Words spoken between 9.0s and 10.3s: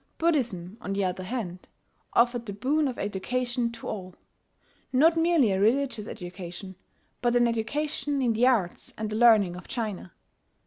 the learning of China.